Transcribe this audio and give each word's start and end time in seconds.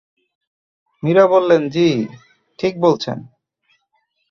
মীরা 1.03 1.25
বললেন, 1.27 1.61
জ্বি, 1.69 1.89
ঠিক 2.59 2.73
বলছেন। 2.81 3.17